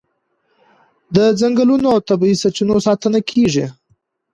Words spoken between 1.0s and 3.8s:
د ځنګلونو او طبیعي سرچینو ساتنه کیږي.